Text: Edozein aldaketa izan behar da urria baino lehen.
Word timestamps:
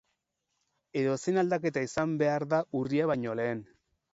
Edozein 1.01 1.37
aldaketa 1.43 1.83
izan 1.89 2.15
behar 2.23 2.47
da 2.55 2.63
urria 2.81 3.11
baino 3.15 3.37
lehen. 3.43 3.63